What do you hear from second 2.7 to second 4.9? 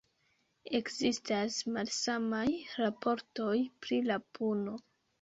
raportoj pri la puno.